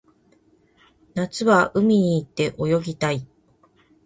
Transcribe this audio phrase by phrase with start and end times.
[1.13, 3.27] 夏は海に行って泳ぎたい